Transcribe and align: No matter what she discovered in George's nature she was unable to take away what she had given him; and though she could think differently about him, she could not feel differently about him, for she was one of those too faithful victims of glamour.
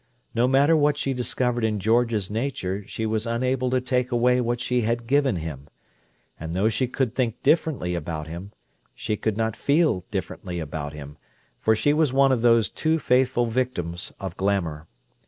No 0.33 0.47
matter 0.47 0.75
what 0.75 0.97
she 0.97 1.13
discovered 1.13 1.63
in 1.63 1.79
George's 1.79 2.31
nature 2.31 2.83
she 2.87 3.05
was 3.05 3.27
unable 3.27 3.69
to 3.69 3.79
take 3.79 4.11
away 4.11 4.41
what 4.41 4.59
she 4.59 4.81
had 4.81 5.05
given 5.05 5.35
him; 5.35 5.67
and 6.39 6.55
though 6.55 6.69
she 6.69 6.87
could 6.87 7.13
think 7.13 7.43
differently 7.43 7.93
about 7.93 8.25
him, 8.25 8.51
she 8.95 9.15
could 9.15 9.37
not 9.37 9.55
feel 9.55 10.03
differently 10.09 10.59
about 10.59 10.93
him, 10.93 11.19
for 11.59 11.75
she 11.75 11.93
was 11.93 12.11
one 12.11 12.31
of 12.31 12.41
those 12.41 12.71
too 12.71 12.97
faithful 12.97 13.45
victims 13.45 14.11
of 14.19 14.35
glamour. 14.37 14.87